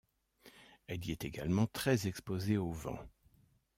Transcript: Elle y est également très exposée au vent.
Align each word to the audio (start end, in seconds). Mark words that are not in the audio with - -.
Elle 0.87 1.05
y 1.05 1.11
est 1.11 1.25
également 1.25 1.67
très 1.67 2.07
exposée 2.07 2.57
au 2.57 2.71
vent. 2.71 2.97